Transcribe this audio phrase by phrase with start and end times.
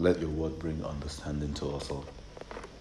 [0.00, 2.04] let your word bring understanding to us all.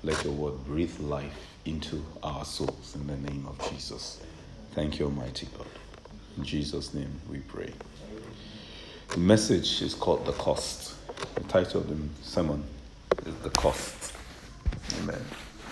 [0.04, 1.33] Let your word breathe life
[1.66, 4.21] into our souls in the name of Jesus.
[4.74, 5.67] Thank you, Almighty God.
[6.38, 7.71] In Jesus' name we pray.
[9.09, 10.93] The message is called The Cost.
[11.35, 12.63] The title of the sermon
[13.25, 14.13] is The Cost.
[15.02, 15.21] Amen.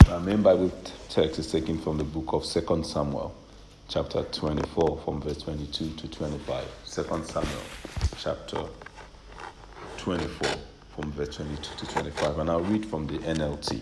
[0.10, 0.72] Our main Bible
[1.10, 3.36] text is taken from the book of 2 Samuel,
[3.88, 6.66] chapter 24, from verse 22 to 25.
[6.86, 7.62] 2 Samuel,
[8.18, 8.64] chapter
[9.98, 10.50] 24,
[10.96, 12.40] from verse 22 to 25.
[12.40, 13.82] And I'll read from the NLT.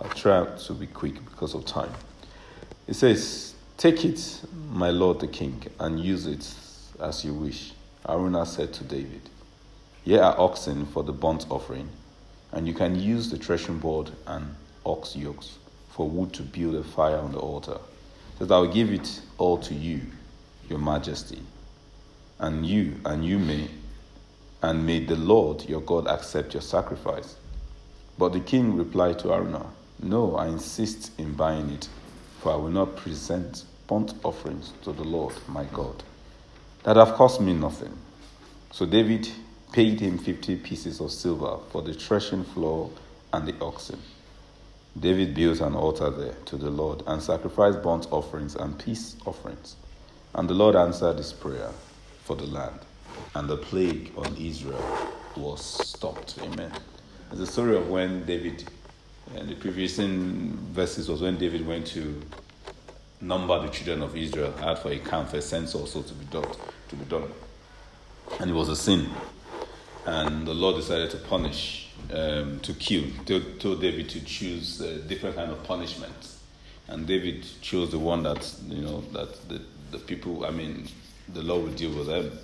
[0.00, 1.92] I'll try to be quick because of time.
[2.86, 4.40] It says, Take it,
[4.70, 6.54] my lord the king, and use it
[7.00, 7.72] as you wish.
[8.06, 9.22] Araunah said to David,
[10.04, 11.88] Here are oxen for the burnt offering,
[12.52, 15.58] and you can use the threshing board and ox yokes
[15.90, 17.78] for wood to build a fire on the altar.
[18.38, 20.00] That I will give it all to you,
[20.68, 21.40] your majesty,
[22.38, 23.68] and you, and you may,
[24.62, 27.36] and may the Lord your God accept your sacrifice.
[28.18, 29.66] But the king replied to Araunah,
[30.02, 31.88] No, I insist in buying it,
[32.40, 36.02] for I will not present burnt offerings to the Lord my God
[36.84, 37.96] that have cost me nothing.
[38.72, 39.28] So David
[39.72, 42.90] paid him 50 pieces of silver for the threshing floor
[43.32, 44.00] and the oxen.
[44.98, 49.76] David built an altar there to the Lord and sacrificed burnt offerings and peace offerings.
[50.34, 51.70] And the Lord answered his prayer
[52.24, 52.80] for the land,
[53.34, 54.84] and the plague on Israel
[55.36, 56.38] was stopped.
[56.42, 56.72] Amen.
[57.30, 58.64] It's a story of when David,
[59.34, 62.20] and the previous verses was when David went to
[63.20, 66.24] number the children of Israel, had for a count, for a census also to be
[66.26, 66.48] done,
[66.88, 67.30] to be done,
[68.40, 69.08] and it was a sin,
[70.06, 73.04] and the Lord decided to punish, um, to kill.
[73.24, 76.34] Told, told David to choose a different kind of punishment,
[76.88, 80.88] and David chose the one that you know that the the people, I mean,
[81.32, 82.38] the Lord will deal with them.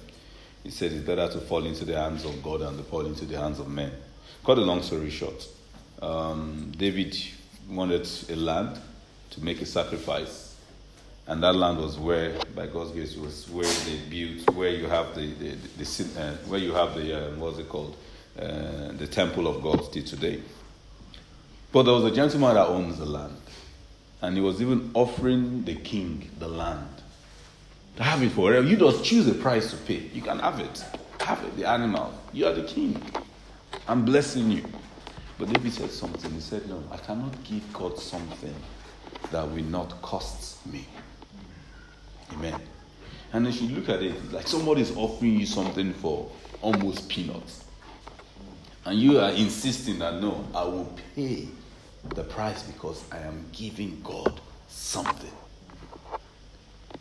[0.68, 3.24] He said it's better to fall into the hands of God than to fall into
[3.24, 3.90] the hands of men.
[4.44, 5.48] Cut a long story short,
[6.02, 7.16] um, David
[7.70, 8.78] wanted a land
[9.30, 10.54] to make a sacrifice
[11.26, 15.14] and that land was where, by God's grace, was where they built, where you have
[15.14, 17.96] the, the, the, the uh, where you have the, uh, what's it called,
[18.38, 20.42] uh, the temple of God still today.
[21.72, 23.40] But there was a gentleman that owns the land,
[24.20, 26.97] and he was even offering the king the land
[27.98, 28.66] have it forever.
[28.66, 30.08] You just choose a price to pay.
[30.12, 30.84] You can have it.
[31.20, 32.12] Have it, the animal.
[32.32, 33.00] You are the king.
[33.86, 34.64] I'm blessing you.
[35.38, 36.30] But David said something.
[36.32, 38.54] He said, No, I cannot give God something
[39.30, 40.86] that will not cost me.
[42.32, 42.60] Amen.
[43.32, 46.30] And if you look at it, like somebody is offering you something for
[46.62, 47.64] almost peanuts.
[48.84, 51.48] And you are insisting that no, I will pay
[52.14, 55.30] the price because I am giving God something.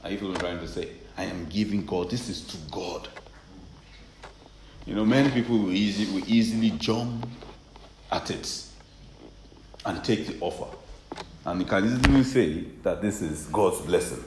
[0.03, 3.08] Are you trying to say, I am giving God, this is to God?
[4.86, 7.28] You know, many people will, easy, will easily jump
[8.12, 8.64] at it
[9.86, 10.78] and take the offer.
[11.46, 12.53] And you can easily say
[12.84, 14.24] that this is God's blessing.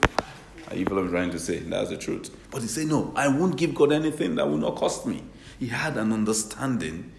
[0.69, 1.59] Are you what trying to say?
[1.59, 2.35] That's the truth.
[2.51, 5.23] But he said, No, I won't give God anything that will not cost me.
[5.59, 7.13] He had an understanding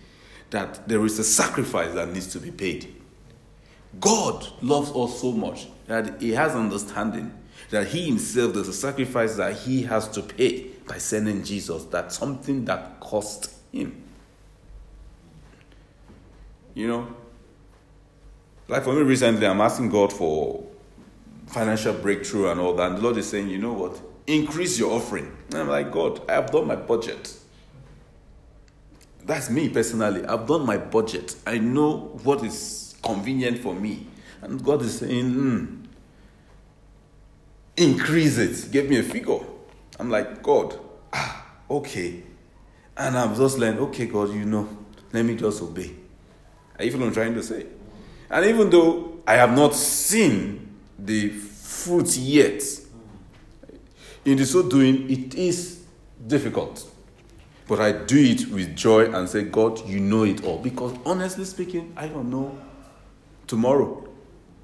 [0.51, 2.95] that there is a sacrifice that needs to be paid.
[3.99, 7.33] God loves us so much that he has understanding
[7.69, 11.85] that he himself there's a sacrifice that he has to pay by sending Jesus.
[11.85, 14.03] That's something that cost him.
[16.73, 17.15] You know,
[18.67, 20.63] like for me recently, I'm asking God for
[21.47, 22.91] financial breakthrough and all that.
[22.91, 23.99] And the Lord is saying, you know what?
[24.27, 25.35] Increase your offering.
[25.49, 27.37] And I'm like, God, I have done my budget.
[29.25, 30.25] That's me personally.
[30.25, 31.35] I've done my budget.
[31.45, 34.07] I know what is convenient for me.
[34.41, 35.80] And God is saying, mm,
[37.77, 38.71] increase it.
[38.71, 39.39] Give me a figure.
[39.99, 40.79] I'm like, God,
[41.13, 42.23] ah, okay.
[42.97, 44.67] And I'm just like, okay, God, you know,
[45.13, 45.93] let me just obey.
[46.77, 47.65] Are you I'm trying to say?
[48.29, 52.63] And even though I have not seen the fruit yet.
[54.23, 55.83] In the so doing, it is
[56.27, 56.87] difficult.
[57.67, 60.59] But I do it with joy and say, God, you know it all.
[60.59, 62.57] Because honestly speaking, I don't know
[63.47, 64.07] tomorrow.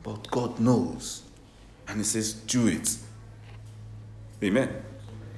[0.04, 1.24] But God knows.
[1.88, 2.98] And He says, do it.
[4.44, 4.84] Amen.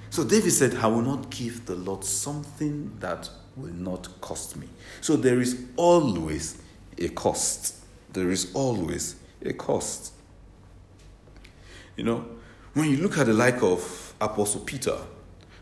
[0.10, 4.68] So David said, I will not give the Lord something that will not cost me.
[5.02, 6.62] So there is always
[6.98, 7.76] a cost.
[8.12, 9.16] There is always
[9.46, 10.14] a cost.
[11.96, 12.26] You know,
[12.74, 14.98] when you look at the like of Apostle Peter,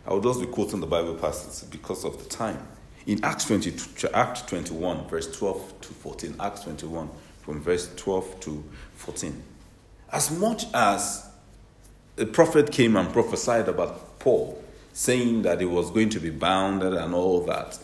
[0.06, 2.66] I will just be quoting the Bible passage because of the time.
[3.06, 3.74] In Acts 20,
[4.13, 7.10] Act 21, verse 12 to 14, Acts 21,
[7.42, 8.63] from verse 12 to
[8.95, 9.44] 14.
[10.12, 11.30] As much as
[12.15, 14.63] the prophet came and prophesied about Paul,
[14.94, 17.77] saying that he was going to be bounded and all that,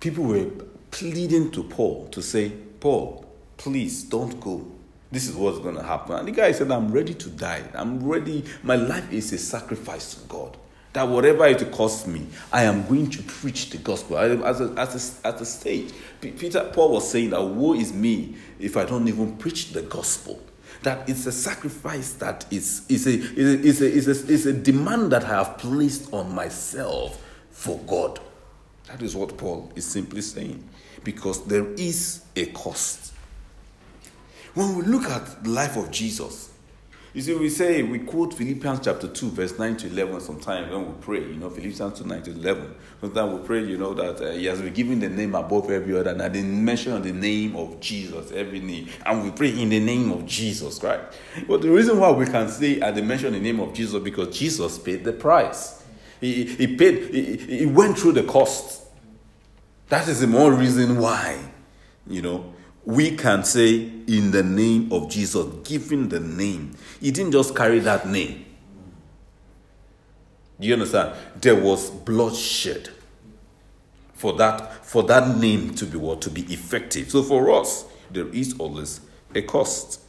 [0.00, 0.46] people were
[0.90, 2.50] pleading to Paul to say,
[2.80, 4.66] Paul, please don't go.
[5.10, 6.14] This is what's going to happen.
[6.16, 7.64] And the guy said, I'm ready to die.
[7.74, 8.44] I'm ready.
[8.62, 10.56] My life is a sacrifice to God.
[10.94, 14.16] That whatever it costs me, I am going to preach the gospel.
[14.16, 18.36] As a, as a, at the stage, Peter Paul was saying that woe is me
[18.58, 20.40] if I don't even preach the gospel.
[20.82, 25.12] That it's a sacrifice that is, is, a, is, a, is, a, is a demand
[25.12, 28.18] that I have placed on myself for God.
[28.88, 30.68] That is what Paul is simply saying.
[31.04, 33.12] Because there is a cost.
[34.54, 36.51] When we look at the life of Jesus,
[37.14, 40.86] you see, we say, we quote Philippians chapter 2, verse 9 to 11 sometimes when
[40.86, 42.74] we pray, you know, Philippians 2, 9 to 11.
[43.02, 45.98] Sometimes we pray, you know, that uh, He has been given the name above every
[45.98, 48.88] other, and I didn't mention the name of Jesus, every name.
[49.04, 51.18] And we pray in the name of Jesus, Christ.
[51.46, 54.36] But the reason why we can say and they mention the name of Jesus because
[54.36, 55.84] Jesus paid the price.
[56.18, 58.84] He, he paid, he, he went through the cost.
[59.90, 61.38] That is the more reason why,
[62.06, 62.51] you know,
[62.84, 63.76] we can say
[64.06, 66.76] in the name of Jesus, giving the name.
[67.00, 68.44] He didn't just carry that name.
[70.60, 71.14] Do you understand?
[71.40, 72.90] There was bloodshed
[74.14, 77.10] for that for that name to be what to be effective.
[77.10, 79.00] So for us, there is always
[79.34, 80.00] a cost.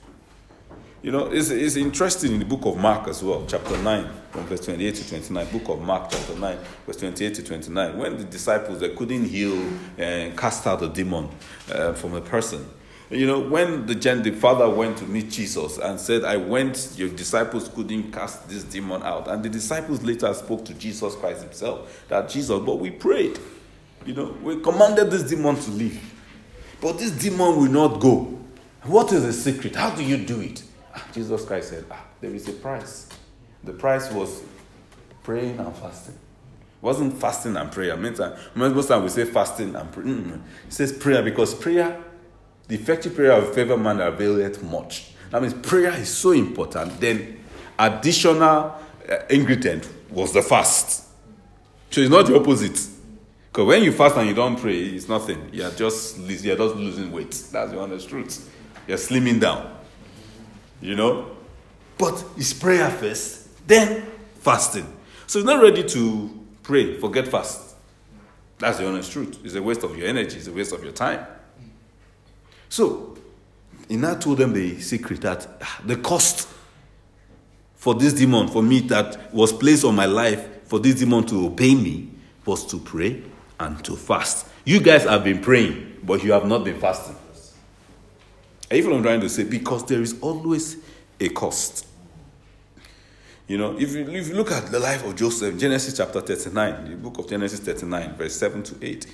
[1.04, 4.46] You know, it's, it's interesting in the book of Mark as well, chapter 9, from
[4.46, 5.48] verse 28 to 29.
[5.48, 7.98] Book of Mark, chapter 9, verse 28 to 29.
[7.98, 9.62] When the disciples they couldn't heal
[9.98, 11.28] and cast out a demon
[11.70, 12.66] uh, from a person.
[13.10, 17.10] You know, when the, the father went to meet Jesus and said, I went, your
[17.10, 19.28] disciples couldn't cast this demon out.
[19.28, 23.38] And the disciples later spoke to Jesus Christ himself that Jesus, but we prayed.
[24.06, 26.02] You know, we commanded this demon to leave.
[26.80, 28.40] But this demon will not go.
[28.84, 29.76] What is the secret?
[29.76, 30.64] How do you do it?
[31.14, 33.10] Jesus Christ said, ah, There is a price.
[33.64, 34.44] The price was
[35.24, 36.16] praying and fasting.
[36.16, 37.96] It wasn't fasting and prayer.
[38.56, 40.06] Most time we say fasting and prayer.
[40.06, 40.34] Mm-hmm.
[40.68, 42.02] It says prayer because prayer,
[42.68, 45.12] the effective prayer of favor man availeth much.
[45.32, 47.00] That means prayer is so important.
[47.00, 47.40] Then
[47.80, 48.78] additional
[49.10, 51.06] uh, ingredient was the fast.
[51.90, 52.90] So it's not the opposite.
[53.52, 55.50] Because when you fast and you don't pray, it's nothing.
[55.52, 57.32] You're just, you're just losing weight.
[57.52, 58.52] That's the honest truth.
[58.88, 59.74] You're slimming down
[60.84, 61.32] you know.
[61.98, 64.86] But it's prayer first, then fasting.
[65.28, 67.76] So you're not ready to pray, forget fast.
[68.60, 69.40] That's the honest truth.
[69.44, 71.26] It's a waste of your energy, it's a waste of your time.
[72.70, 73.18] So,
[73.88, 76.48] he now told them the secret that ah, the cost
[77.76, 81.48] for this demon, for me, that was placed on my life, for this demon to
[81.48, 82.10] obey me,
[82.46, 83.22] was to pray
[83.60, 84.48] and to fast.
[84.64, 87.18] You guys have been praying, but you have not been fasting.
[88.74, 90.78] Even I'm trying to say, because there is always
[91.20, 91.88] a cost.
[93.48, 96.90] You know, if you, if you look at the life of Joseph, Genesis chapter 39,
[96.90, 99.06] the book of Genesis 39, verse 7 to 8,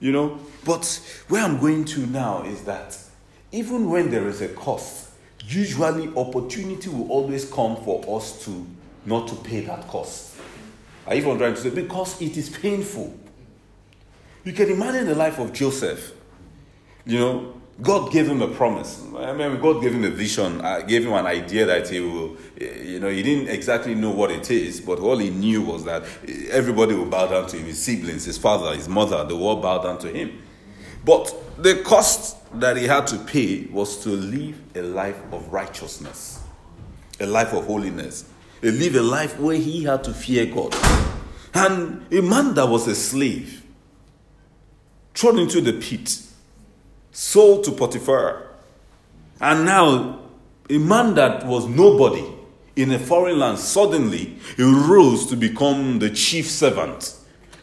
[0.00, 2.98] you know, but where I'm going to now is that
[3.52, 5.10] even when there is a cost,
[5.46, 8.66] usually opportunity will always come for us to
[9.04, 10.36] not to pay that cost.
[11.06, 13.18] I even trying to say because it is painful.
[14.44, 16.12] You can imagine the life of Joseph.
[17.06, 19.04] You know, God gave him a promise.
[19.16, 22.36] I mean, God gave him a vision, uh, gave him an idea that he will,
[22.60, 26.02] you know, he didn't exactly know what it is, but all he knew was that
[26.50, 29.80] everybody will bow down to him his siblings, his father, his mother, the world bow
[29.80, 30.42] down to him.
[31.04, 36.40] But the cost that he had to pay was to live a life of righteousness,
[37.20, 38.28] a life of holiness,
[38.60, 40.74] to live a life where he had to fear God.
[41.54, 43.64] And a man that was a slave,
[45.14, 46.22] thrown into the pit,
[47.12, 48.46] sold to Potiphar.
[49.40, 50.20] And now,
[50.68, 52.24] a man that was nobody
[52.76, 57.14] in a foreign land, suddenly he rose to become the chief servant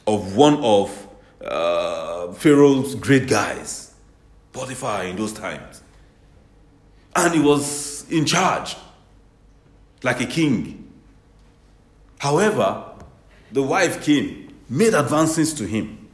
[0.07, 1.07] of one of
[1.43, 3.93] uh, Pharaoh's great guys,
[4.53, 5.81] Potiphar, in those times.
[7.15, 8.75] And he was in charge,
[10.03, 10.91] like a king.
[12.19, 12.83] However,
[13.51, 16.04] the wife came, made advances to him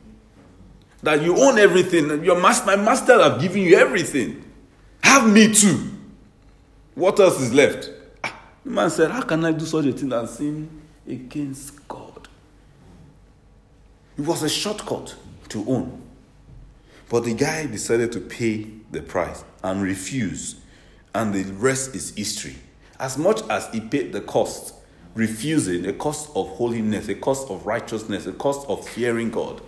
[1.04, 2.24] that you own everything.
[2.24, 4.44] Your master, my master have given you everything.
[5.04, 5.92] Have me too.
[6.96, 7.90] What else is left?
[8.24, 12.28] Ah, the man said, How can I do such a thing and sin against God?
[14.18, 15.16] It was a shortcut
[15.50, 16.02] to own.
[17.10, 20.56] But the guy decided to pay the price and refuse.
[21.14, 22.56] And the rest is history.
[23.00, 24.76] As much as he paid the cost,
[25.16, 29.62] refusing, a cost of holiness, a cost of righteousness, a cost of fearing God,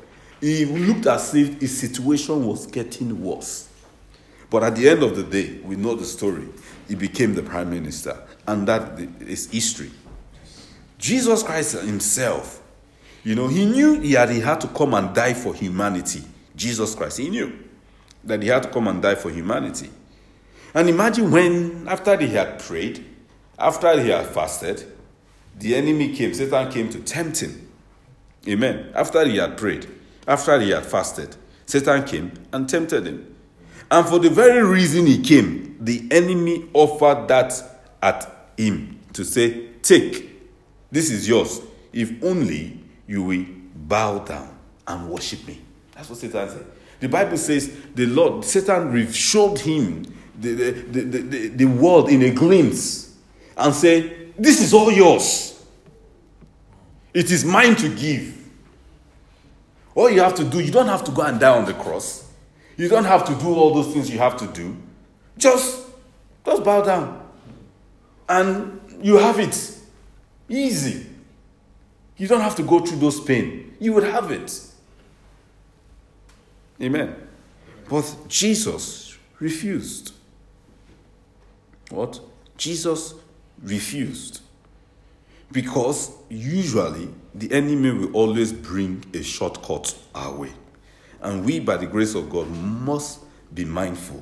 [0.44, 3.70] he looked as if his situation was getting worse.
[4.50, 6.48] But at the end of the day, we know the story.
[6.88, 9.92] He became the prime minister, and that is history.
[10.98, 12.62] Jesus Christ himself,
[13.24, 16.24] you know, he knew he had, he had to come and die for humanity
[16.56, 17.18] Jesus Christ.
[17.18, 17.58] He knew
[18.24, 19.90] that he had to come and die for humanity.
[20.74, 23.06] And imagine when, after he had prayed,
[23.58, 24.92] after he had fasted,
[25.58, 27.70] the enemy came, Satan came to tempt him.
[28.48, 28.92] Amen.
[28.96, 29.88] After he had prayed,
[30.28, 33.36] after he had fasted, Satan came and tempted him.
[33.90, 37.54] And for the very reason he came, the enemy offered that
[38.02, 40.30] at him to say, Take,
[40.92, 41.62] this is yours.
[41.92, 45.62] If only you will bow down and worship me.
[45.94, 46.66] That's what Satan said.
[47.00, 50.04] The Bible says the Lord, Satan showed him
[50.40, 53.16] the, the, the, the, the world in a glimpse
[53.58, 55.64] and said, This is all yours.
[57.14, 58.43] It is mine to give.
[59.96, 62.32] All you have to do, you don't have to go and die on the cross.
[62.78, 64.76] You don't have to do all those things you have to do.
[65.38, 65.86] Just,
[66.46, 67.28] just bow down.
[68.28, 69.78] And you have it.
[70.50, 71.06] Easy.
[72.18, 73.76] You don't have to go through those pain.
[73.80, 74.62] You would have it.
[76.82, 77.16] Amen.
[77.90, 80.14] But Jesus refused.
[81.90, 82.20] What?
[82.58, 83.14] Jesus
[83.62, 84.43] refused.
[85.54, 90.52] Because usually the enemy will always bring a shortcut our way.
[91.22, 93.20] And we, by the grace of God, must
[93.54, 94.22] be mindful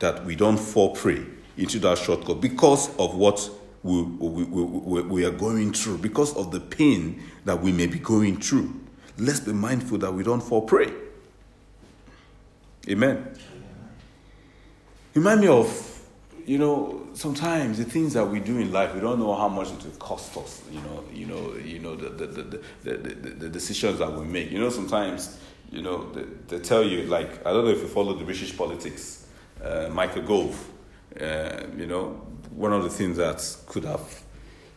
[0.00, 1.24] that we don't fall prey
[1.56, 3.48] into that shortcut because of what
[3.82, 8.00] we, we, we, we, are going through, because of the pain that we may be
[8.00, 8.74] going through.
[9.16, 10.92] Let's be mindful that we don't fall prey.
[12.88, 13.34] Amen.
[15.14, 15.85] Remind me of,
[16.46, 19.68] you know, sometimes the things that we do in life, we don't know how much
[19.72, 20.62] it will cost us.
[20.70, 24.24] You know, you know, you know the the, the, the, the, the decisions that we
[24.24, 24.52] make.
[24.52, 25.38] You know, sometimes,
[25.72, 28.56] you know, they, they, tell you like I don't know if you follow the British
[28.56, 29.26] politics.
[29.62, 30.68] Uh, Michael Gove,
[31.20, 32.10] uh, you know,
[32.50, 34.22] one of the things that could have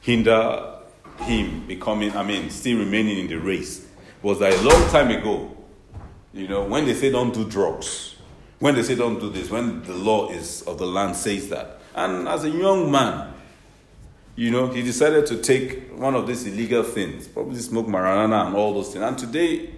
[0.01, 0.79] hindered
[1.21, 3.85] him becoming, I mean, still remaining in the race
[4.23, 5.55] was that a long time ago,
[6.33, 8.15] you know, when they say don't do drugs,
[8.59, 11.79] when they say don't do this, when the law is of the land says that,
[11.95, 13.33] and as a young man,
[14.35, 18.55] you know, he decided to take one of these illegal things, probably smoke marijuana and
[18.55, 19.03] all those things.
[19.03, 19.69] And today,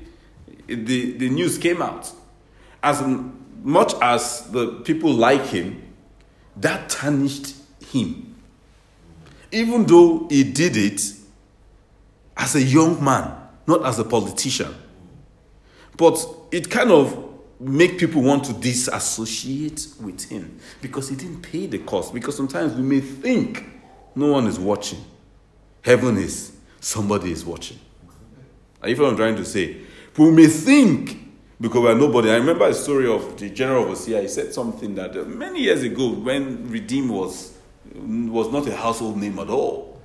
[0.68, 2.12] the, the news came out.
[2.84, 3.02] As
[3.64, 5.82] much as the people like him,
[6.58, 7.56] that tarnished
[7.92, 8.36] him.
[9.52, 11.02] Even though he did it
[12.38, 13.36] as a young man,
[13.66, 14.74] not as a politician.
[15.98, 17.31] But it kind of
[17.62, 22.14] make people want to disassociate with him because he didn't pay the cost.
[22.14, 23.66] Because sometimes we may think
[24.16, 25.00] no one is watching.
[25.84, 27.80] Heaven is, somebody is watching.
[28.82, 29.78] Are you what I'm trying to say?
[30.18, 31.18] We may think
[31.60, 32.32] because we're nobody.
[32.32, 34.22] I remember a story of the general overseer.
[34.22, 37.56] He said something that uh, many years ago when Redeem was
[37.94, 40.02] was not a household name at all.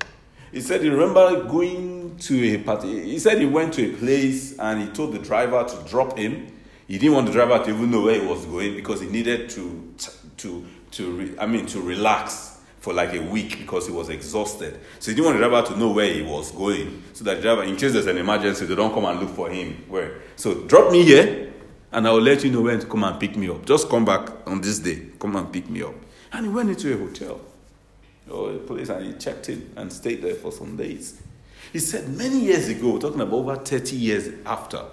[0.53, 3.11] He said he remember going to a party.
[3.11, 6.49] He said he went to a place and he told the driver to drop him.
[6.89, 9.51] He didn't want the driver to even know where he was going because he needed
[9.51, 9.95] to
[10.39, 14.79] to to re, I mean to relax for like a week because he was exhausted.
[15.01, 17.03] So he didn't want the driver to know where he was going.
[17.15, 19.51] So that the driver, in case there's an emergency, they don't come and look for
[19.51, 19.85] him.
[19.89, 20.21] Where?
[20.37, 21.53] So drop me here
[21.91, 23.67] and I will let you know when to come and pick me up.
[23.67, 25.09] Just come back on this day.
[25.19, 25.95] Come and pick me up.
[26.33, 27.41] And he went into a hotel
[28.31, 31.21] oh, or a place and he checked in and stayed there for some days.
[31.73, 34.85] He said many years ago, talking about over 30 years after,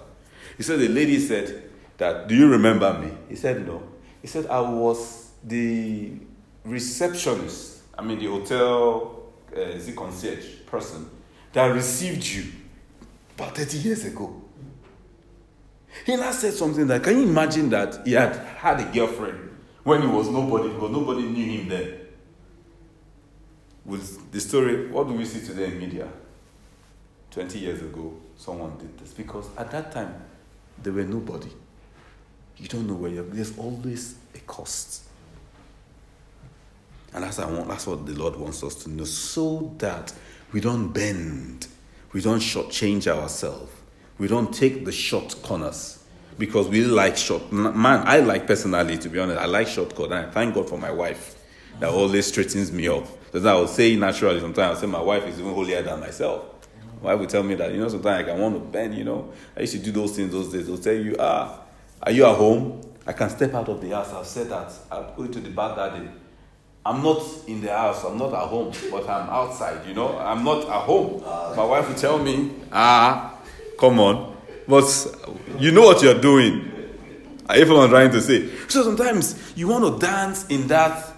[0.56, 1.63] he said the lady said
[1.98, 3.10] that, Do you remember me?
[3.28, 3.82] He said, No.
[4.20, 6.12] He said, I was the
[6.64, 11.08] receptionist, I mean, the hotel, uh, the concierge person
[11.52, 12.44] that received you
[13.36, 14.40] about 30 years ago.
[16.06, 19.50] He now said something that, can you imagine that he had had a girlfriend
[19.84, 22.04] when he was nobody because nobody knew him then?
[23.84, 26.08] with the story, what do we see today in media?
[27.30, 30.14] 20 years ago, someone did this because at that time,
[30.82, 31.50] there were nobody.
[32.56, 35.02] You don't know where you're, there's always a cost.
[37.12, 40.12] And that's, I want, that's what the Lord wants us to know so that
[40.52, 41.66] we don't bend,
[42.12, 43.72] we don't shortchange ourselves,
[44.18, 46.04] we don't take the short corners
[46.38, 47.52] because we like short.
[47.52, 49.38] Man, I like personality, to be honest.
[49.38, 51.36] I like shortcut, and I thank God for my wife
[51.80, 53.06] that always straightens me up.
[53.26, 56.44] Because I will say naturally, sometimes I say my wife is even holier than myself.
[57.02, 59.32] My wife will tell me that, you know, sometimes I want to bend, you know.
[59.56, 60.66] I used to do those things those days.
[60.66, 61.60] They'll tell you, ah,
[62.04, 62.80] are you at home?
[63.06, 64.12] I can step out of the house.
[64.12, 64.72] I've said that.
[64.90, 66.08] I'll go to the that day.
[66.86, 68.04] I'm not in the house.
[68.04, 70.18] I'm not at home, but I'm outside, you know.
[70.18, 71.22] I'm not at home.
[71.56, 73.38] My wife will tell me, ah,
[73.78, 74.36] come on.
[74.68, 74.84] But
[75.58, 76.70] you know what you're doing.
[77.46, 78.48] I even I'm trying to say.
[78.68, 81.14] So sometimes you want to dance in that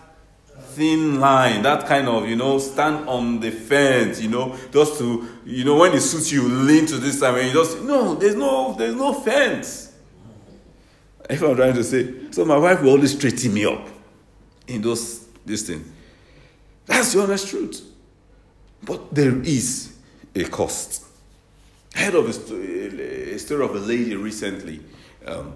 [0.76, 5.26] thin line, that kind of, you know, stand on the fence, you know, just to,
[5.44, 8.34] you know, when it suits you, lean to this side, and you just, no, there's
[8.34, 9.85] no, there's no fence.
[11.28, 13.88] If I'm trying to say, so my wife will always straighten me up
[14.66, 15.84] in those this thing.
[16.86, 17.82] That's the honest truth.
[18.82, 19.96] But there is
[20.34, 21.04] a cost.
[21.94, 24.80] I heard of a story, of a lady recently
[25.26, 25.54] um,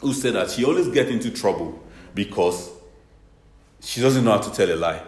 [0.00, 1.82] who said that she always gets into trouble
[2.14, 2.70] because
[3.80, 5.02] she doesn't know how to tell a lie.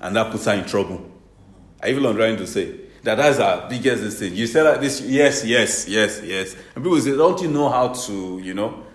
[0.00, 1.10] And that puts her in trouble.
[1.82, 4.34] I even am trying to say that that's our biggest thing.
[4.34, 6.56] You say like this, yes, yes, yes, yes.
[6.74, 8.85] And people say, Don't you know how to, you know?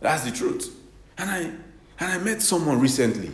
[0.00, 0.74] That's the truth.
[1.16, 1.40] And I
[2.00, 3.30] and I met someone recently,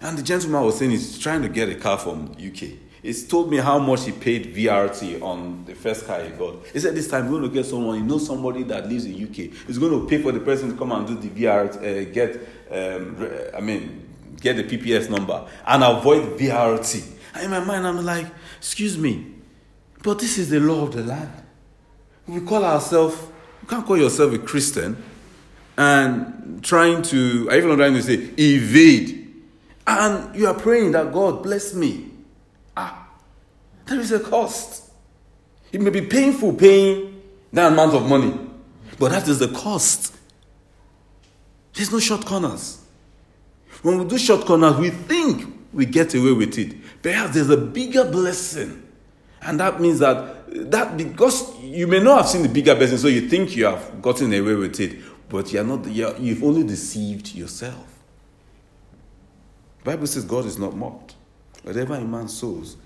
[0.00, 2.70] and the gentleman was saying he's trying to get a car from UK.
[3.02, 6.66] He's told me how much he paid VRT on the first car he got.
[6.66, 9.14] He said this time he's going to get someone, he knows somebody that lives in
[9.14, 9.54] UK.
[9.66, 12.36] He's going to pay for the person to come and do the VRT, uh, get,
[12.70, 14.06] um, I mean,
[14.38, 17.16] get the PPS number and avoid VRT.
[17.34, 18.26] And in my mind, I'm like,
[18.58, 19.34] excuse me,
[20.02, 21.32] but this is the law of the land.
[22.26, 23.16] We call ourselves,
[23.62, 25.02] you can't call yourself a Christian
[25.80, 29.34] and trying to, I even trying to say, evade.
[29.86, 32.10] And you are praying that God bless me.
[32.76, 33.08] Ah,
[33.86, 34.90] there is a cost.
[35.72, 37.22] It may be painful paying
[37.54, 38.38] that amount of money,
[38.98, 40.14] but that is the cost.
[41.72, 42.84] There's no short corners.
[43.80, 46.76] When we do short corners, we think we get away with it.
[47.00, 48.86] Perhaps there's a bigger blessing.
[49.40, 50.36] And that means that
[50.70, 54.02] that because you may not have seen the bigger blessing, so you think you have
[54.02, 54.98] gotten away with it
[55.30, 57.86] but you are not, you are, you've only deceived yourself.
[59.78, 61.14] The Bible says God is not mocked.
[61.62, 62.76] Whatever a man sows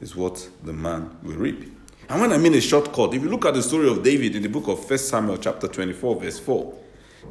[0.00, 1.72] is what the man will reap.
[2.08, 4.42] And when I mean a shortcut, if you look at the story of David in
[4.42, 6.74] the book of 1 Samuel chapter 24, verse 4,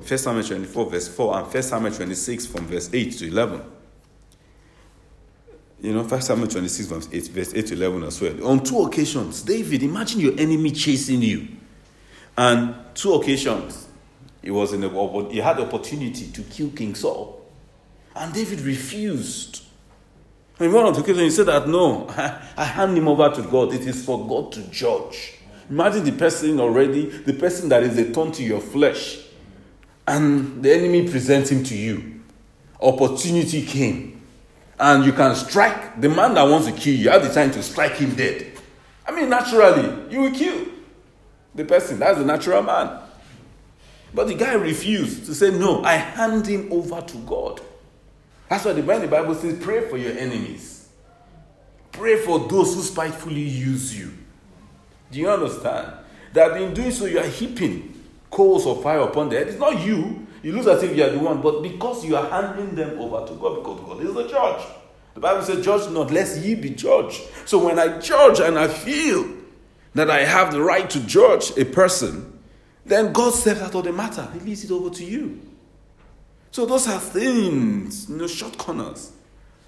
[0.08, 3.62] 1 Samuel 24, verse 4, and 1 Samuel 26 from verse 8 to 11.
[5.82, 8.48] You know, 1 Samuel 26, verse 8, verse 8 to 11 as well.
[8.48, 11.48] On two occasions, David, imagine your enemy chasing you.
[12.38, 13.88] And two occasions,
[14.42, 17.42] he was in a, he had the opportunity to kill King Saul.
[18.16, 19.64] And David refused.
[20.60, 22.08] In one of the occasions, he said that no,
[22.58, 23.74] I hand him over to God.
[23.74, 25.36] It is for God to judge.
[25.70, 29.20] Imagine the person already, the person that is a thorn to your flesh,
[30.08, 32.22] and the enemy presents him to you.
[32.82, 34.22] Opportunity came,
[34.80, 37.06] and you can strike the man that wants to kill you.
[37.06, 38.52] You have the time to strike him dead.
[39.08, 40.66] I mean, naturally, you will kill
[41.56, 42.00] the person.
[42.00, 43.00] That's the natural man.
[44.14, 47.62] But the guy refused to say, No, I hand him over to God.
[48.50, 50.90] That's why the Bible says, Pray for your enemies.
[51.92, 54.12] Pray for those who spitefully use you.
[55.12, 55.94] Do you understand?
[56.34, 59.50] That in doing so, you are heaping coals of fire upon their head.
[59.50, 60.26] It's not you.
[60.42, 63.28] You look as if you are the one, but because you are handing them over
[63.28, 64.66] to God, because God is the judge.
[65.14, 67.22] The Bible says, Judge not, lest ye be judged.
[67.46, 69.30] So when I judge and I feel
[69.94, 72.40] that I have the right to judge a person,
[72.86, 74.28] then God steps out of the matter.
[74.34, 75.40] He leaves it over to you.
[76.52, 79.12] So those are things, you know, short corners.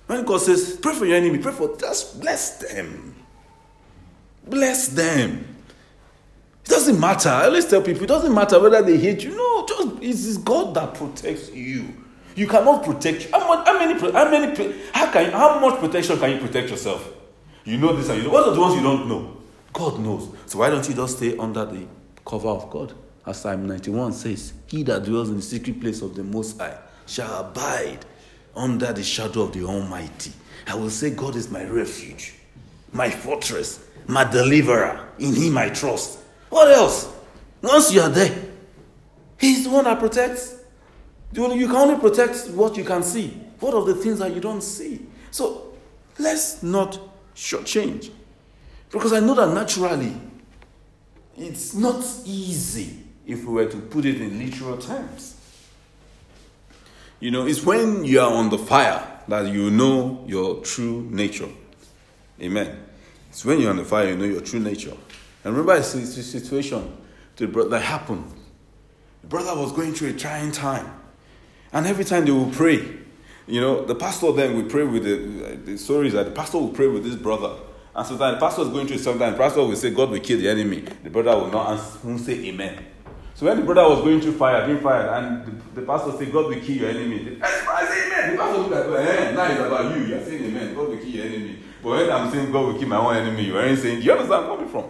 [0.08, 3.16] When God says, pray for your enemy, pray for just bless them.
[4.46, 5.48] Bless them.
[6.66, 7.30] It doesn't matter.
[7.30, 9.36] I always tell people, it doesn't matter whether they hate you.
[9.36, 11.94] No, just it is God that protects you.
[12.36, 13.30] You cannot protect.
[13.32, 14.00] How, much, how many?
[14.00, 14.76] How many?
[14.92, 15.32] How can?
[15.32, 17.08] How much protection can you protect yourself?
[17.64, 19.38] You know this, and you know what are the ones you don't know.
[19.72, 20.30] God knows.
[20.46, 21.86] So why don't you just stay under the
[22.26, 22.94] cover of God?
[23.26, 26.78] As Psalm 91 says, He that dwells in the secret place of the Most High
[27.06, 28.00] shall abide
[28.56, 30.32] under the shadow of the Almighty.
[30.68, 32.34] I will say, God is my refuge,
[32.92, 35.10] my fortress, my deliverer.
[35.20, 36.20] In Him I trust.
[36.50, 37.12] What else?
[37.62, 38.46] Once you are there,
[39.40, 40.56] He's the one that protects.
[41.32, 43.30] You can only protect what you can see.
[43.60, 45.06] What of the things that you don't see?
[45.32, 45.74] So
[46.20, 47.00] let's not
[47.36, 48.12] shortchange.
[48.92, 50.16] Because I know that naturally,
[51.36, 55.38] it's not easy if we were to put it in literal terms.
[57.20, 61.50] You know, it's when you are on the fire that you know your true nature.
[62.42, 62.84] Amen.
[63.30, 64.94] It's when you're on the fire you know your true nature.
[65.44, 66.98] And remember, it's a situation
[67.38, 68.32] that happened.
[69.22, 71.00] The brother was going through a trying time.
[71.72, 72.86] And every time they would pray,
[73.48, 76.76] you know, the pastor then would pray with the, the stories that the pastor would
[76.76, 77.56] pray with this brother.
[77.96, 80.40] And sometimes the pastor is going through something, the pastor will say, God will kill
[80.40, 80.82] the enemy.
[81.04, 82.86] The brother will not answer, won't say amen.
[83.44, 86.32] So when the brother was going through fire, being fired, and the, the pastor said,
[86.32, 87.40] God will kill your enemy.
[87.42, 88.32] I say amen.
[88.32, 90.06] The pastor looked at eh, now it's about you.
[90.06, 90.74] You're saying amen.
[90.74, 91.58] God will kill your enemy.
[91.84, 94.14] But when I'm saying God will kill my own enemy, you aren't saying, do you
[94.14, 94.86] understand where I'm coming from?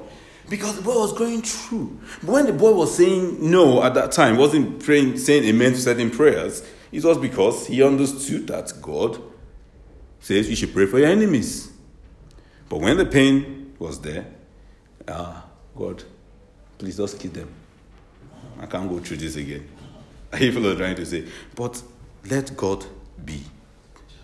[0.48, 2.00] Because the boy was going through.
[2.22, 5.80] But when the boy was saying no at that time, wasn't praying, saying amen to
[5.80, 9.20] certain prayers, it was because he understood that God
[10.20, 11.72] says you should pray for your enemies.
[12.70, 14.28] But when the pain was there,
[15.08, 15.44] ah,
[15.76, 16.04] God,
[16.78, 17.63] please just kill them.
[18.60, 19.68] I can't go through this again.
[20.32, 21.28] Are you following trying to say?
[21.56, 21.82] But
[22.30, 22.86] let God
[23.24, 23.42] be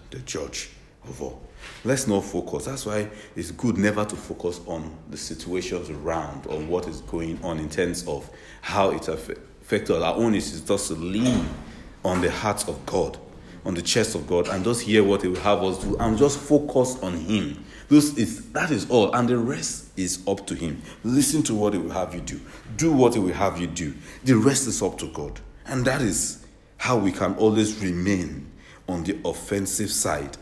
[0.09, 0.69] the judge
[1.03, 1.41] of all.
[1.83, 2.65] Let's not focus.
[2.65, 7.43] That's why it's good never to focus on the situations around, on what is going
[7.43, 8.29] on in terms of
[8.61, 9.91] how it affects.
[9.91, 11.47] Our own is just to lean
[12.03, 13.17] on the heart of God,
[13.65, 16.17] on the chest of God, and just hear what He will have us do, and
[16.17, 17.63] just focus on Him.
[17.89, 20.81] This is that is all, and the rest is up to Him.
[21.03, 22.39] Listen to what He will have you do.
[22.75, 23.93] Do what He will have you do.
[24.23, 26.45] The rest is up to God, and that is
[26.77, 28.49] how we can always remain
[28.87, 30.37] on the offensive side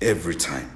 [0.00, 0.70] every time.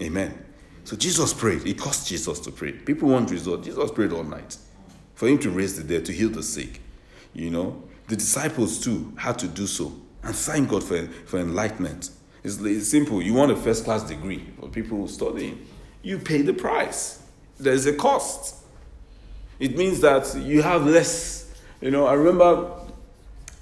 [0.00, 0.44] Amen.
[0.84, 1.66] So Jesus prayed.
[1.66, 2.72] It cost Jesus to pray.
[2.72, 3.66] People want results.
[3.66, 4.58] Jesus prayed all night
[5.14, 6.80] for him to raise the dead, to heal the sick.
[7.32, 9.92] You know, the disciples too had to do so.
[10.24, 12.10] And thank God for, for enlightenment.
[12.42, 13.22] It's, it's simple.
[13.22, 15.58] You want a first class degree for people who study,
[16.02, 17.22] you pay the price.
[17.58, 18.56] There's a cost.
[19.58, 21.52] It means that you have less.
[21.80, 22.70] You know, I remember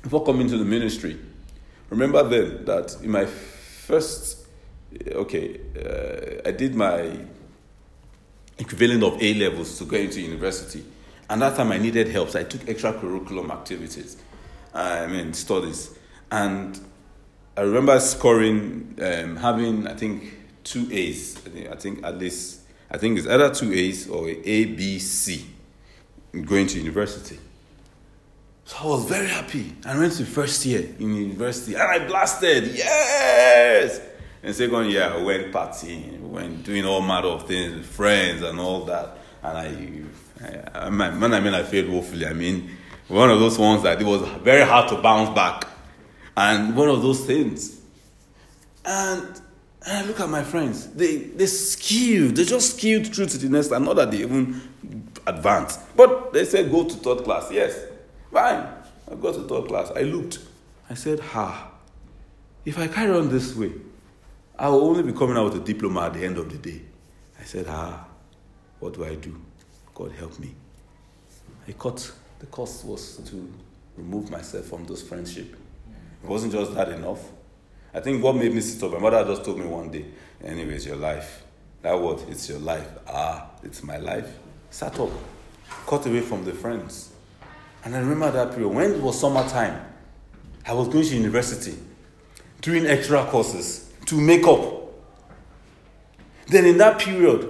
[0.03, 1.18] before coming to the ministry,
[1.90, 4.46] remember then that in my first,
[5.12, 7.16] okay, uh, I did my
[8.59, 10.85] equivalent of A levels to go into university.
[11.29, 14.16] And that time I needed help, so I took extracurriculum activities,
[14.75, 15.98] I mean, studies.
[16.33, 16.81] And
[17.59, 21.37] I remember scoring, um, having, I think, two A's.
[21.37, 24.99] I think, I think at least, I think it's either two A's or A, B,
[24.99, 25.45] C,
[26.47, 27.38] going to university.
[28.64, 29.75] So I was very happy.
[29.85, 32.77] I went to first year in university and I blasted.
[32.77, 34.01] Yes!
[34.42, 38.59] And second year, I went partying, went doing all manner of things with friends and
[38.59, 39.18] all that.
[39.42, 42.71] And I, I, when I mean I failed woefully, I mean
[43.09, 45.66] one of those ones that it was very hard to bounce back.
[46.37, 47.81] And one of those things.
[48.85, 49.23] And,
[49.87, 53.49] and I look at my friends, they, they skewed, they just skewed through to the
[53.49, 54.61] next, and not that they even
[55.27, 55.81] advanced.
[55.97, 57.79] But they said go to third class, yes.
[58.33, 58.66] Fine.
[59.11, 59.90] I got to third class.
[59.95, 60.38] I looked.
[60.88, 61.71] I said, ha,
[62.64, 63.73] if I carry on this way,
[64.59, 66.81] I will only be coming out with a diploma at the end of the day.
[67.38, 68.07] I said, ah,
[68.81, 69.38] what do I do?
[69.95, 70.55] God help me.
[71.68, 72.11] I cut.
[72.38, 73.53] The cost was to
[73.97, 75.57] remove myself from those friendship.
[76.22, 77.20] It wasn't just that enough.
[77.94, 80.06] I think what made me sit up, my mother just told me one day,
[80.42, 81.42] anyway, it's your life.
[81.82, 82.88] That word, it's your life.
[83.06, 84.38] Ah, it's my life.
[84.70, 85.11] Sat up,
[85.87, 87.12] cut away from the friends.
[87.85, 89.85] And I remember that period when it was summertime,
[90.64, 91.74] I was going to university,
[92.61, 94.82] doing extra courses to make up.
[96.46, 97.48] Then in that period,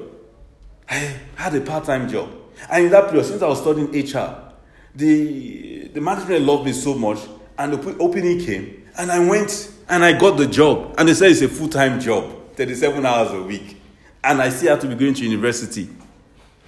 [0.88, 2.30] I had a part time job.
[2.70, 4.52] And in that period, since I was studying HR,
[4.94, 7.18] the, the management loved me so much,
[7.58, 10.94] and the opening came, and I went and I got the job.
[10.98, 13.76] And they said it's a full time job, 37 hours a week.
[14.24, 15.88] And I still have to be going to university.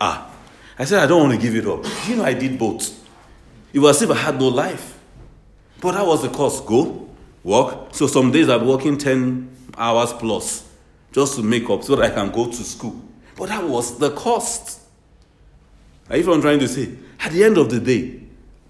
[0.00, 0.30] Ah,
[0.78, 1.84] I said, I don't want to give it up.
[2.08, 3.02] You know, I did both.
[3.72, 4.98] It was as if I had no life.
[5.80, 6.66] But that was the cost.
[6.66, 7.08] Go,
[7.42, 7.94] work.
[7.94, 10.68] So some days I'm working 10 hours plus
[11.12, 13.00] just to make up so that I can go to school.
[13.36, 14.80] But that was the cost.
[16.10, 18.20] If I'm trying to say, at the end of the day,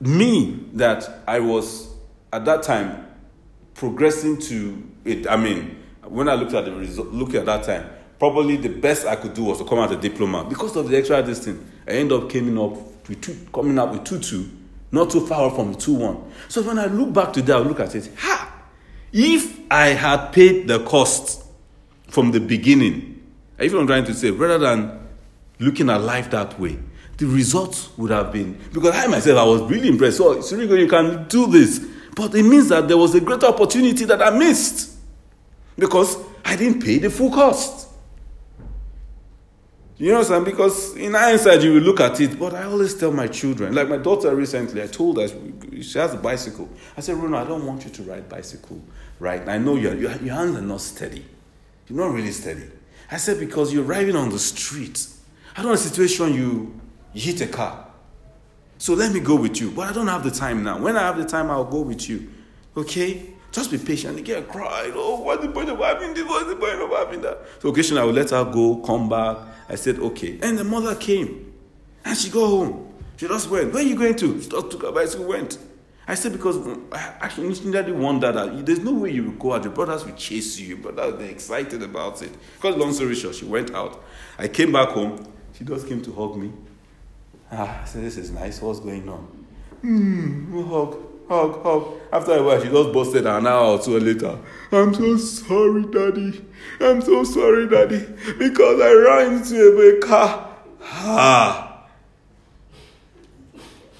[0.00, 1.93] me that I was
[2.34, 3.06] at that time
[3.74, 7.88] progressing to it, I mean, when I looked at the result, look at that time,
[8.18, 10.96] probably the best I could do was to come out a diploma because of the
[10.96, 11.64] extra distance.
[11.86, 14.50] I ended up coming up with two, coming up with two two
[14.94, 16.32] not too far from the 2 1.
[16.48, 18.52] So when I look back to that, I look at it, ha!
[19.12, 21.44] If I had paid the cost
[22.08, 23.20] from the beginning,
[23.58, 25.00] if I'm trying to say, rather than
[25.58, 26.78] looking at life that way,
[27.16, 30.16] the results would have been because I myself I was really impressed.
[30.16, 31.84] So Sirigo, you can do this.
[32.14, 34.96] But it means that there was a greater opportunity that I missed
[35.76, 37.88] because I didn't pay the full cost.
[39.96, 43.12] You know I'm Because in hindsight, you will look at it, but I always tell
[43.12, 46.68] my children, like my daughter recently, I told her she has a bicycle.
[46.96, 48.80] I said, Bruno, I don't want you to ride bicycle,
[49.20, 49.46] right?
[49.48, 51.24] I know your, your, hands are not steady.
[51.88, 52.64] You're not really steady.
[53.10, 55.06] I said, because you're riding on the street.
[55.56, 56.80] I don't want a situation you
[57.12, 57.86] hit a car.
[58.84, 59.70] So let me go with you.
[59.70, 60.78] But I don't have the time now.
[60.78, 62.30] When I have the time, I'll go with you.
[62.76, 63.32] Okay?
[63.50, 64.16] Just be patient.
[64.16, 64.92] The girl cried.
[64.94, 66.22] Oh, what's the point of having this?
[66.22, 67.46] What's the point of having that?
[67.60, 69.38] So occasionally I will let her go, come back.
[69.70, 70.38] I said, okay.
[70.42, 71.54] And the mother came.
[72.04, 72.94] And she go home.
[73.16, 73.72] She just went.
[73.72, 74.42] Where are you going to?
[74.42, 75.56] She just took her bicycle, went.
[76.06, 79.54] I said, because mm, I actually initially wonder that there's no way you will go
[79.54, 79.64] out.
[79.64, 80.76] Your brothers will chase you.
[80.76, 82.32] Brothers, they're excited about it.
[82.56, 84.04] Because long story short, she went out.
[84.36, 85.26] I came back home.
[85.54, 86.52] She just came to hug me.
[87.56, 88.60] Ah, I said, this is nice.
[88.60, 89.46] What's going on?
[89.80, 91.94] Hmm, hug hug, hug.
[92.12, 94.38] After a while, she just busted an hour or two later.
[94.72, 96.44] I'm so sorry, daddy.
[96.80, 98.06] I'm so sorry, daddy.
[98.38, 100.56] Because I ran into a car.
[100.82, 101.86] Ah.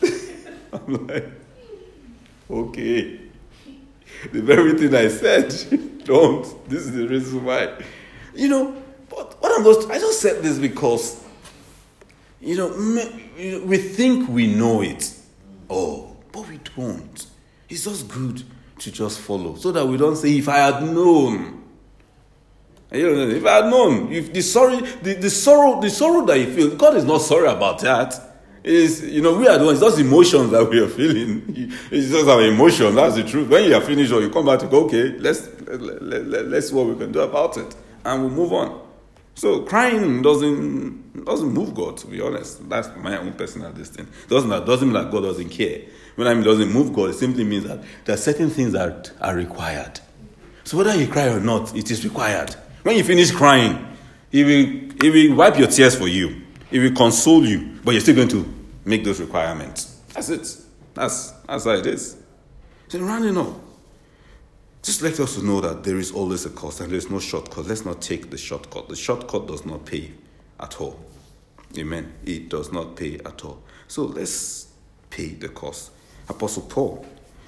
[0.73, 1.31] I'm like,
[2.51, 3.21] okay.
[4.33, 5.49] The very thing I said,
[6.05, 6.69] don't.
[6.69, 7.83] This is the reason why.
[8.35, 11.24] You know, but what I'm just, I just said this because,
[12.45, 15.13] you know, we think we know it.
[15.71, 17.27] Oh, but we don't.
[17.69, 18.43] It's just good
[18.79, 21.63] to just follow so that we don't say, if I had known.
[22.93, 26.39] You know, if I had known, if the sorry, the, the sorrow, the sorrow that
[26.39, 28.33] you feel, God is not sorry about that.
[28.63, 29.83] Is you know we are the ones.
[29.83, 31.43] It's just emotions that we are feeling.
[31.91, 32.95] It's just our emotions.
[32.95, 33.49] That's the truth.
[33.49, 36.47] When you are finished, or you come back to go, okay, let's let, let, let,
[36.47, 38.84] let's see what we can do about it, and we move on.
[39.35, 41.97] So crying doesn't doesn't move God.
[41.99, 44.07] To be honest, that's my own personal thing.
[44.29, 45.83] Doesn't that doesn't mean that God doesn't care.
[46.15, 49.11] When I mean doesn't move God, it simply means that there are certain things that
[49.21, 50.01] are required.
[50.63, 52.55] So whether you cry or not, it is required.
[52.83, 53.97] When you finish crying,
[54.31, 56.43] He will He will wipe your tears for you.
[56.71, 58.53] He will console you, but you're still going to
[58.85, 60.01] make those requirements.
[60.13, 60.57] That's it.
[60.95, 62.17] That's, that's how it is.
[62.89, 63.55] So, rounding up,
[64.85, 67.65] just let us know that there is always a cost and there's no shortcut.
[67.65, 68.91] Let's not take the shortcut.
[68.91, 70.11] The shortcut does not pay
[70.61, 71.01] at all.
[71.79, 72.13] Amen.
[72.27, 73.63] It does not pay at all.
[73.89, 74.69] So let's
[75.09, 75.91] pay the cost.
[76.29, 77.07] Apostle Paul,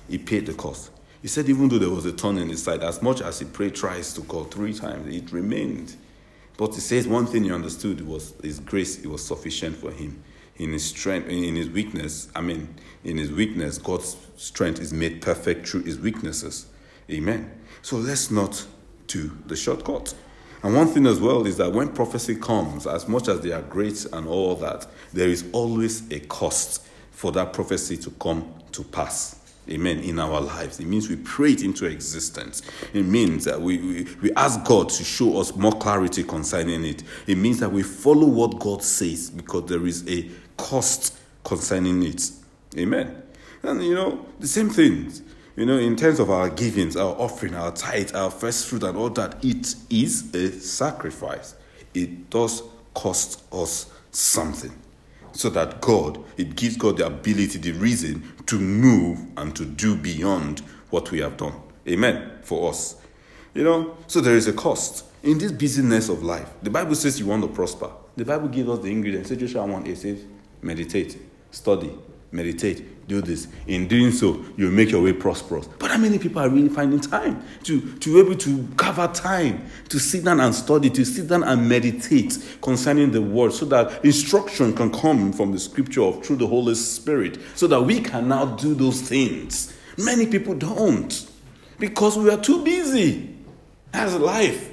[0.08, 0.90] he paid the cost.
[1.20, 3.44] He said, even though there was a thorn in his side, as much as he
[3.44, 5.94] prayed twice to God three times, it remained.
[6.56, 10.22] But he says one thing he understood was his grace, it was sufficient for him.
[10.56, 15.20] In his strength, in his weakness, I mean, in his weakness, God's strength is made
[15.20, 16.66] perfect through his weaknesses.
[17.10, 17.50] Amen.
[17.82, 18.66] So let's not
[19.06, 20.14] do the shortcut.
[20.62, 23.62] And one thing as well is that when prophecy comes, as much as they are
[23.62, 28.82] great and all that, there is always a cost for that prophecy to come to
[28.82, 29.40] pass.
[29.68, 29.98] Amen.
[30.00, 30.78] In our lives.
[30.78, 32.62] It means we pray it into existence.
[32.92, 37.02] It means that we, we, we ask God to show us more clarity concerning it.
[37.26, 42.30] It means that we follow what God says because there is a cost concerning it.
[42.76, 43.22] Amen.
[43.62, 45.22] And you know, the same things.
[45.56, 48.96] You know, in terms of our givings, our offering, our tithe, our first fruit, and
[48.96, 51.54] all that, it is a sacrifice.
[51.94, 54.72] It does cost us something
[55.32, 59.96] so that God, it gives God the ability, the reason to move and to do
[59.96, 61.54] beyond what we have done.
[61.88, 62.32] Amen.
[62.42, 62.96] For us.
[63.54, 65.04] You know, so there is a cost.
[65.22, 67.90] In this busyness of life, the Bible says you want to prosper.
[68.16, 69.30] The Bible gives us the ingredients.
[69.30, 70.24] Say Joshua 1 it says,
[70.60, 71.18] meditate,
[71.50, 71.92] study,
[72.30, 73.48] meditate, do this.
[73.66, 75.66] In doing so, you'll make your way prosperous.
[75.78, 79.68] But how many people are really finding time to, to be able to cover time
[79.88, 84.04] to sit down and study, to sit down and meditate concerning the word so that
[84.04, 88.28] instruction can come from the scripture of through the Holy Spirit so that we can
[88.28, 89.72] now do those things.
[89.96, 91.30] Many people don't
[91.78, 93.36] because we are too busy.
[93.96, 94.72] as life.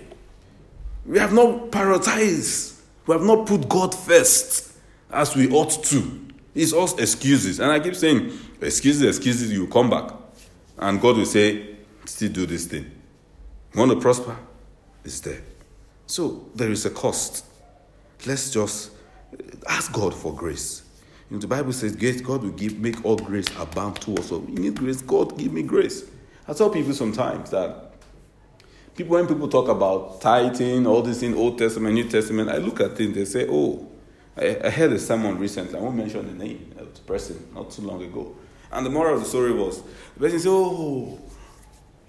[1.06, 2.80] We have not prioritized.
[3.08, 4.74] We have not put God first
[5.12, 6.23] as we ought to.
[6.56, 7.60] It's all excuses.
[7.60, 10.12] And I keep saying, excuses, excuses, you come back.
[10.78, 12.92] And God will say, still do this thing.
[13.74, 14.38] You want to prosper?
[15.04, 15.42] It's there.
[16.06, 17.46] So there is a cost.
[18.26, 18.92] Let's just
[19.34, 20.84] eh, ask God for grace.
[21.30, 24.30] You know, the Bible says, God will give, make all grace abound to us.
[24.30, 25.02] So we need grace.
[25.02, 26.04] God, give me grace.
[26.48, 27.94] I tell people sometimes that
[28.96, 32.80] people, when people talk about tithing, all this in Old Testament, New Testament, I look
[32.82, 33.90] at things, they say, oh,
[34.38, 35.78] I, I heard a sermon recently.
[35.78, 38.36] I won't mention the name of the person not too long ago.
[38.72, 39.82] And the moral of the story was
[40.16, 41.20] the person said, Oh,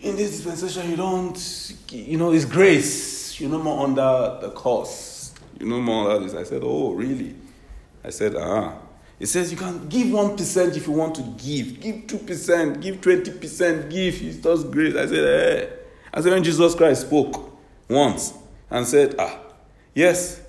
[0.00, 3.38] in this dispensation, you don't, you know, it's grace.
[3.40, 5.34] You're no more under the curse.
[5.58, 6.34] You're no more under this.
[6.34, 7.34] I said, Oh, really?
[8.02, 8.78] I said, Ah.
[9.20, 11.80] It says you can give 1% if you want to give.
[11.80, 14.22] Give 2%, give 20%, give.
[14.22, 14.96] It's just grace.
[14.96, 15.70] I said, Eh.
[16.12, 17.52] I said, when Jesus Christ spoke
[17.88, 18.34] once
[18.70, 19.38] and said, Ah,
[19.94, 20.40] yes,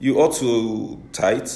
[0.00, 1.50] you ought to tithe,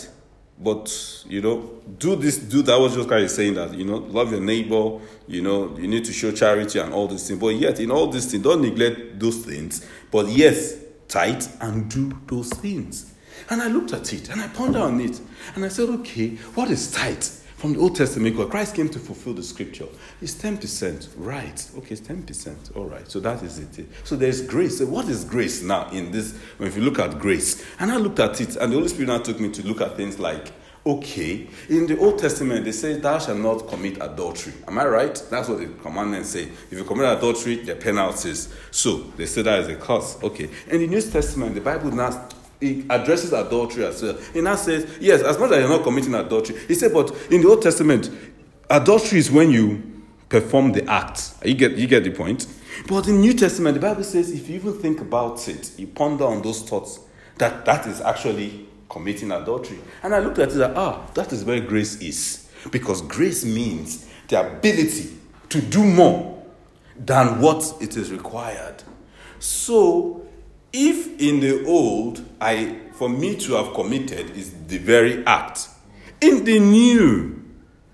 [0.60, 2.78] but you know, do this, do that.
[2.78, 5.00] Was just kind of saying that you know, love your neighbor.
[5.26, 7.40] You know, you need to show charity and all these things.
[7.40, 9.84] But yet, in all these things, don't neglect those things.
[10.12, 10.76] But yes,
[11.08, 13.12] tithe and do those things.
[13.50, 15.20] And I looked at it and I pondered on it,
[15.54, 17.24] and I said, okay, what is tithe?
[17.64, 19.86] From the Old Testament, because Christ came to fulfill the scripture.
[20.20, 21.08] It's 10%.
[21.16, 21.66] Right.
[21.78, 22.76] Okay, it's 10%.
[22.76, 23.10] All right.
[23.10, 23.88] So that is it.
[24.04, 24.76] So there's grace.
[24.76, 26.38] So what is grace now in this?
[26.60, 29.16] If you look at grace, and I looked at it, and the Holy Spirit now
[29.16, 30.52] took me to look at things like,
[30.84, 34.52] okay, in the Old Testament, they say, Thou shalt not commit adultery.
[34.68, 35.22] Am I right?
[35.30, 36.42] That's what the commandments say.
[36.42, 38.52] If you commit adultery, the penalties.
[38.72, 40.22] So they say that is a curse.
[40.22, 40.50] Okay.
[40.68, 42.28] In the New Testament, the Bible now
[42.64, 44.16] he addresses adultery as well.
[44.32, 46.58] He now says, yes, as much as you're not committing adultery.
[46.66, 48.10] He said, but in the Old Testament,
[48.70, 51.34] adultery is when you perform the act.
[51.44, 52.46] You get, you get the point?
[52.88, 55.86] But in the New Testament, the Bible says, if you even think about it, you
[55.86, 57.00] ponder on those thoughts,
[57.38, 59.78] that that is actually committing adultery.
[60.02, 62.48] And I looked at it like, ah, that is where grace is.
[62.70, 65.10] Because grace means the ability
[65.50, 66.42] to do more
[66.96, 68.82] than what it is required.
[69.38, 70.23] So,
[70.74, 75.68] if in the old, I for me to have committed is the very act,
[76.20, 77.42] in the new,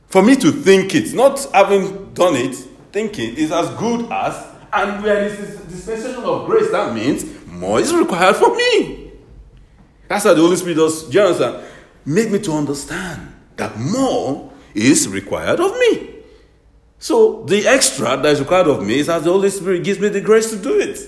[0.09, 2.55] for me to think it, not having done it,
[2.91, 7.81] thinking is as good as, and where this is dispensation of grace, that means more
[7.81, 9.13] is required for me.
[10.09, 11.09] That's how the Holy Spirit does.
[11.09, 11.61] Do you?
[12.05, 16.15] Make me to understand that more is required of me.
[16.99, 20.09] So the extra that is required of me is as the Holy Spirit gives me
[20.09, 20.99] the grace to do it.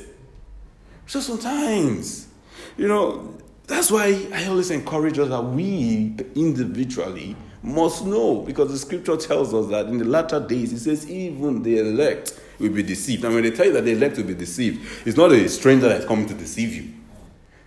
[1.07, 2.29] So sometimes,
[2.77, 3.37] you know,
[3.67, 9.55] that's why I always encourage us that we individually must know because the scripture tells
[9.55, 13.25] us that in the latter days, it says, even the elect will be deceived.
[13.25, 15.89] And when they tell you that the elect will be deceived, it's not a stranger
[15.89, 16.93] that's coming to deceive you.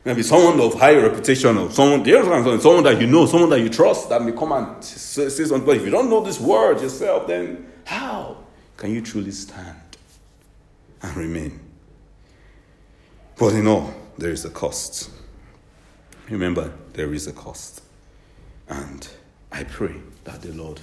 [0.03, 2.05] Maybe someone of high reputation or someone,
[2.61, 5.65] someone that you know, someone that you trust that may come and say something.
[5.65, 8.37] But if you don't know this word yourself, then how
[8.77, 9.97] can you truly stand
[11.01, 11.64] and remain?
[13.37, 15.09] But in all, there is a cost.
[16.29, 17.81] Remember, there is a cost.
[18.69, 19.07] And
[19.51, 20.79] I pray that the Lord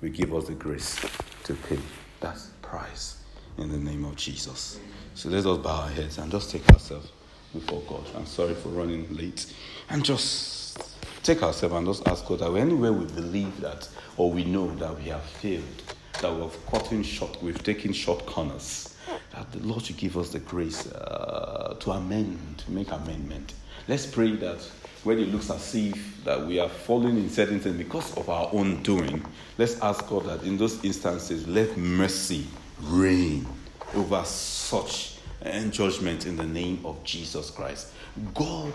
[0.00, 1.00] will give us the grace
[1.44, 1.78] to pay
[2.20, 3.22] that price
[3.58, 4.78] in the name of Jesus.
[5.14, 7.10] So let us bow our heads and just take ourselves
[7.52, 8.04] before God.
[8.14, 9.52] I'm sorry for running late.
[9.90, 14.44] And just take ourselves and just ask God that anywhere we believe that or we
[14.44, 15.82] know that we have failed,
[16.20, 18.94] that we've cut in short, we've taken short corners,
[19.36, 23.52] that the Lord should give us the grace uh, to amend, to make amendment.
[23.86, 24.58] Let's pray that
[25.04, 28.48] when it looks as if that we are falling in certain things because of our
[28.52, 29.24] own doing,
[29.58, 32.46] let's ask God that in those instances, let mercy
[32.80, 33.46] reign
[33.94, 37.92] over such and judgment in the name of Jesus Christ.
[38.34, 38.72] God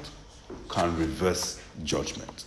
[0.69, 2.45] can reverse judgment.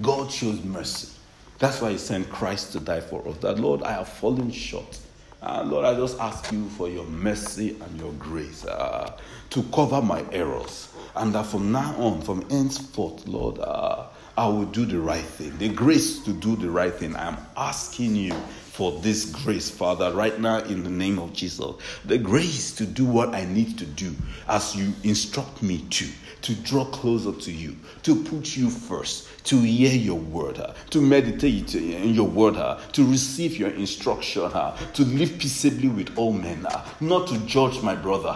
[0.00, 1.14] God shows mercy.
[1.58, 3.36] That's why He sent Christ to die for us.
[3.38, 4.98] That Lord, I have fallen short.
[5.42, 9.16] Uh, Lord, I just ask you for your mercy and your grace uh,
[9.50, 10.88] to cover my errors.
[11.16, 15.56] And that from now on, from henceforth, Lord, uh, I will do the right thing.
[15.56, 17.16] The grace to do the right thing.
[17.16, 18.34] I am asking you
[18.80, 21.74] for this grace, Father, right now in the name of Jesus.
[22.04, 24.14] The grace to do what I need to do
[24.48, 26.06] as you instruct me to,
[26.42, 31.00] to draw closer to you, to put you first, to hear your word, uh, to
[31.00, 36.32] meditate in your word, uh, to receive your instruction, uh, to live peaceably with all
[36.32, 36.66] men,
[37.00, 38.34] not to judge my brother,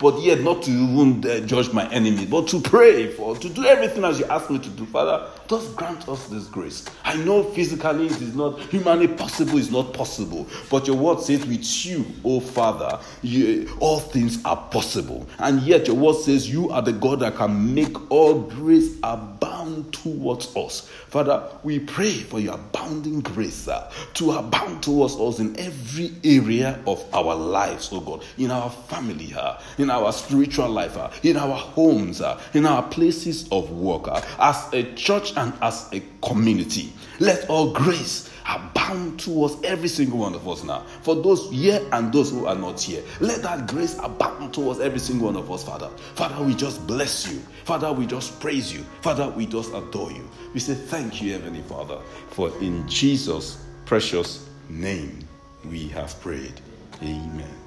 [0.00, 4.04] but yet not to even judge my enemy, but to pray for, to do everything
[4.04, 4.86] as you ask me to do.
[4.86, 6.84] Father, just grant us this grace.
[7.04, 11.44] I know physically it is not, humanly possible is not possible, but your word says
[11.46, 15.28] with you, oh Father, you, all things are possible.
[15.38, 19.92] And yet your word says you are the God that can make all grace abound
[19.92, 20.88] towards us.
[21.08, 26.80] Father, we pray for your abounding grace uh, to abound towards us in every area
[26.86, 31.36] of our lives, oh God, in our family, uh, in our spiritual life, uh, in
[31.36, 32.20] our homes,
[32.54, 36.92] in our places of work, as a church and as a community.
[37.20, 40.80] Let all grace abound towards every single one of us now.
[41.02, 44.98] For those here and those who are not here, let that grace abound towards every
[44.98, 45.88] single one of us, Father.
[46.14, 47.38] Father, we just bless you.
[47.64, 48.84] Father, we just praise you.
[49.00, 50.28] Father, we just adore you.
[50.52, 51.98] We say thank you, Heavenly Father,
[52.30, 55.26] for in Jesus' precious name
[55.68, 56.60] we have prayed.
[57.02, 57.63] Amen.